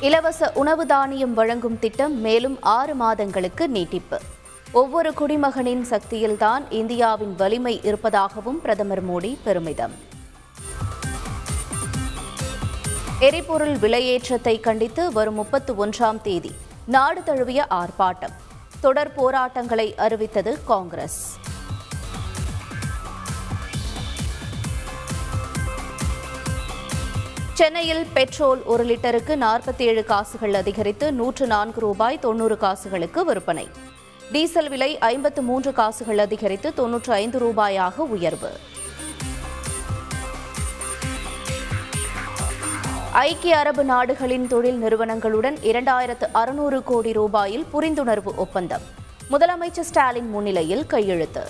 இலவச 0.00 0.50
உணவு 0.54 0.86
தானியம் 0.86 1.34
வழங்கும் 1.34 1.78
திட்டம் 1.78 2.20
மேலும் 2.20 2.62
ஆறு 2.62 2.94
மாதங்களுக்கு 2.94 3.68
நீட்டிப்பு. 3.68 4.20
ஒவ்வொரு 4.72 5.14
குடிமகனின் 5.14 5.86
சக்தியில்தான் 5.90 6.64
இந்தியாவின் 6.70 7.34
வலிமை 7.36 7.80
இருப்பதாகவும் 7.82 8.60
பிரதமர் 8.60 9.08
மோடி 9.08 9.36
பெருமிதம். 9.44 9.94
எரிபொருள் 13.18 13.76
விலையேற்றத்தை 13.76 14.60
கண்டித்து 14.60 15.12
வரும் 15.12 15.34
முப்பத்து 15.34 15.86
ஒன்றாம் 15.86 16.20
தேதி 16.20 16.54
நாடு 16.86 17.22
தழுவிய 17.22 17.66
ஆர்ப்பாட்டம். 17.70 18.32
தொடர் 18.80 19.14
போராட்டங்களை 19.14 19.94
அறிவித்தது 19.94 20.58
காங்கிரஸ். 20.64 21.36
சென்னையில் 27.58 28.06
பெட்ரோல் 28.14 28.62
ஒரு 28.62 28.84
லிட்டருக்கு 28.84 29.34
நாற்பத்தி 29.34 29.82
ஏழு 29.90 30.04
காசுகள் 30.04 30.54
அதிகரித்து 30.54 31.12
நூற்று 31.12 31.46
நான்கு 31.46 31.80
ரூபாய் 31.80 32.18
தொன்னூறு 32.18 32.56
காசுகளுக்கு 32.56 33.24
விற்பனை. 33.24 33.68
டீசல் 34.32 34.68
விலை 34.68 34.98
ஐம்பத்து 34.98 35.42
மூன்று 35.42 35.72
காசுகள் 35.72 36.18
அதிகரித்து 36.18 36.74
தொன்னூற்று 36.74 37.12
ஐந்து 37.12 37.38
ரூபாயாக 37.38 37.96
உயர்வு. 37.96 38.50
ஐக்கிய 43.12 43.58
அரபு 43.58 43.84
நாடுகளின் 43.84 44.46
தொழில் 44.46 44.78
நிறுவனங்களுடன் 44.78 45.56
இரண்டாயிரத்து 45.56 46.28
அறுநூறு 46.32 46.82
கோடி 46.82 47.12
ரூபாயில் 47.12 47.64
புரிந்துணர்வு 47.72 48.34
ஒப்பந்தம். 48.34 48.82
முதலமைச்சர் 49.30 49.88
ஸ்டாலின் 49.92 50.30
முன்னிலையில் 50.30 50.86
கையெழுத்து. 50.86 51.46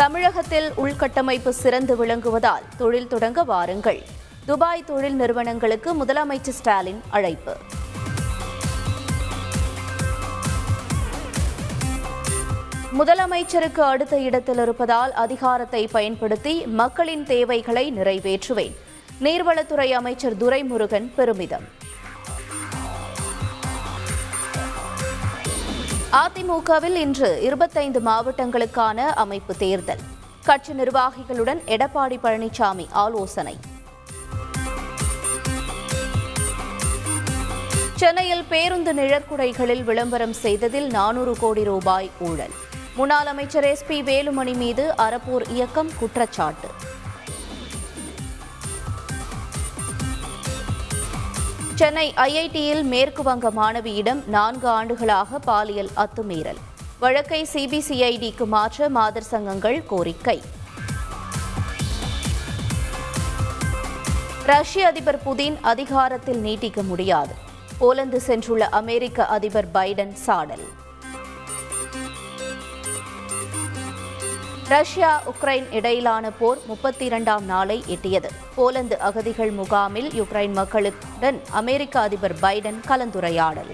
தமிழகத்தில் 0.00 0.70
உள்கட்டமைப்பு 0.76 1.48
சிறந்து 1.48 1.96
விளங்குவதால் 1.96 2.62
தொழில் 2.76 3.06
தொடங்க 3.06 3.44
வாருங்கள். 3.44 4.02
துபாய் 4.46 4.84
தொழில் 4.84 5.14
நிறுவனங்களுக்கு 5.14 6.04
முதலமைச்சர் 6.04 6.56
ஸ்டாலின் 6.58 7.02
அழைப்பு. 7.10 7.56
முதலமைச்சருக்கு 12.98 13.80
அடுத்த 13.80 14.18
இடத்தில் 14.18 14.58
இருப்பதால் 14.58 15.12
அதிகாரத்தை 15.12 15.86
பயன்படுத்தி 15.86 16.66
மக்களின் 16.66 17.24
தேவைகளை 17.24 17.92
நிறைவேற்றுவேன். 17.92 18.76
நீர்வளத்துறை 19.20 19.90
அமைச்சர் 19.90 20.36
துரைமுருகன் 20.36 21.10
பெருமிதம். 21.14 21.88
அதிமுகவில் 26.12 26.94
இன்று 26.94 27.42
இருபத்தைந்து 27.42 28.00
மாவட்டங்களுக்கான 28.00 28.96
அமைப்பு 28.96 29.56
தேர்தல். 29.56 29.98
கட்சி 30.44 30.72
நிர்வாகிகளுடன் 30.72 31.60
எடப்பாடி 31.66 32.18
பழனிசாமி 32.22 32.86
ஆலோசனை. 32.90 33.58
சென்னையில் 37.94 38.44
பேருந்து 38.48 38.94
நிழற்குடைகளில் 38.94 39.84
விளம்பரம் 39.84 40.32
செய்ததில் 40.32 40.86
நானூறு 40.86 41.36
கோடி 41.40 41.64
ரூபாய் 41.64 42.10
ஊழல். 42.20 42.54
முன்னாள் 42.96 43.26
அமைச்சர் 43.26 43.64
எஸ் 43.64 43.86
பி 43.86 44.02
வேலுமணி 44.02 44.56
மீது 44.56 44.94
அறப்போர் 44.98 45.48
இயக்கம் 45.48 45.90
குற்றச்சாட்டு. 45.98 46.68
சென்னை 51.80 52.12
ஐஐடியில் 52.16 52.82
மேற்கு 52.82 53.22
வங்க 53.22 53.50
மாணவியிடம் 53.50 54.28
நான்கு 54.28 54.68
ஆண்டுகளாக 54.68 55.38
பாலியல் 55.38 55.90
அத்துமீறல். 55.96 56.56
வழக்கை 56.98 57.48
சிபிசிஐடிக்கு 57.52 58.46
மாற்ற 58.46 58.88
மாதர் 58.88 59.22
சங்கங்கள் 59.22 59.82
கோரிக்கை. 59.86 60.42
ரஷ்ய 64.46 64.86
அதிபர் 64.86 65.22
புதின் 65.22 65.58
அதிகாரத்தில் 65.60 66.40
நீட்டிக்க 66.40 66.82
முடியாது. 66.82 67.34
போலந்து 67.78 68.20
சென்றுள்ள 68.26 68.58
அமெரிக்க 68.58 69.26
அதிபர் 69.26 69.70
பைடன் 69.74 70.12
சாடல். 70.12 70.68
ரஷ்யா 74.70 75.22
உக்ரைன் 75.30 75.72
இடையிலான 75.72 76.30
போர் 76.30 76.58
முப்பத்தி 76.66 77.04
இரண்டாம் 77.04 77.44
நாளை 77.44 77.84
எட்டியது. 77.88 78.28
போலந்து 78.54 78.98
அகதிகள் 78.98 79.50
முகாமில் 79.50 80.08
யுக்ரைன் 80.10 80.52
மக்களுடன் 80.52 81.42
அமெரிக்க 81.50 82.00
அதிபர் 82.00 82.34
பைடன் 82.42 82.78
கலந்துரையாடல். 82.88 83.72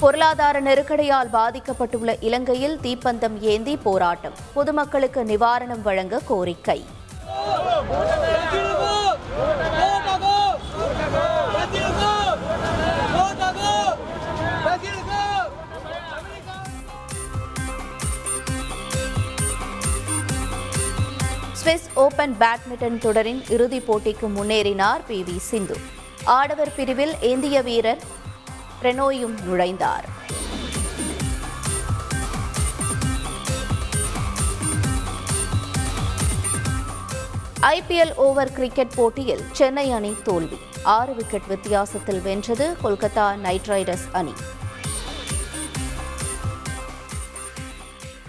பொருளாதார 0.00 0.60
நெருக்கடியால் 0.60 1.30
பாதிக்கப்பட்டுள்ள 1.32 2.16
இலங்கையில் 2.20 2.78
தீப்பந்தம் 2.82 3.40
ஏந்தி 3.40 3.76
போராட்டம். 3.76 4.32
பொதுமக்களுக்கு 4.52 5.24
நிவாரணம் 5.24 5.82
வழங்க 5.82 6.20
கோரிக்கை. 6.26 6.84
சுவிஸ் 21.70 21.90
ஓபன் 21.94 22.36
பேட்மிண்டன் 22.40 22.98
தொடரின் 22.98 23.44
இறுதிப் 23.48 23.92
போட்டிக்கு 23.92 24.28
முன்னேறினார் 24.36 25.00
பி. 25.06 25.22
வி. 25.22 25.36
சிந்து. 25.36 25.76
ஆடவர் 26.24 26.74
பிரிவில் 26.74 27.14
இந்திய 27.20 27.62
வீரர் 27.62 27.98
பிரனோயும் 28.82 29.34
நுழைந்தார். 29.50 30.04
ஐபிஎல் 37.60 38.14
ஓவர் 38.14 38.52
கிரிக்கெட் 38.52 38.94
போட்டியில் 38.94 39.44
சென்னை 39.52 39.92
அணி 39.92 40.16
தோல்வி. 40.24 40.58
ஆறு 40.82 41.14
விக்கெட் 41.14 41.46
வித்தியாசத்தில் 41.46 42.20
வென்றது 42.20 42.76
கொல்கத்தா 42.84 43.36
நைட் 43.36 43.66
ரைடர்ஸ் 43.66 44.08
அணி. 44.12 44.32